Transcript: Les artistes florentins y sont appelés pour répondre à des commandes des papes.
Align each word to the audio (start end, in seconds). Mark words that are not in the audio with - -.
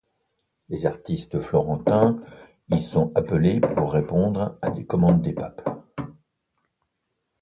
Les 0.69 0.87
artistes 0.87 1.39
florentins 1.39 2.17
y 2.71 2.81
sont 2.81 3.11
appelés 3.13 3.61
pour 3.61 3.93
répondre 3.93 4.57
à 4.63 4.71
des 4.71 4.87
commandes 4.87 5.21
des 5.21 5.35
papes. 5.35 5.69